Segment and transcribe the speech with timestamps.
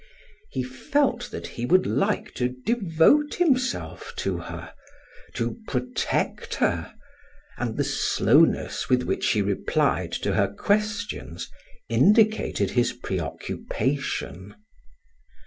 [0.49, 4.73] He felt that he would like to devote himself to her,
[5.35, 6.95] to protect her
[7.55, 11.51] and the slowness with which he replied to her questions
[11.87, 14.55] indicated his preoccupation.